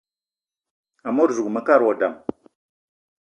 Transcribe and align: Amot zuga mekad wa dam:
Amot 1.07 1.29
zuga 1.35 1.51
mekad 1.55 1.81
wa 1.87 1.93
dam: 1.99 2.13